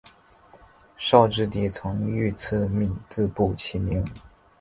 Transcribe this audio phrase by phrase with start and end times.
[0.97, 4.03] 绍治帝曾御赐米字部起名。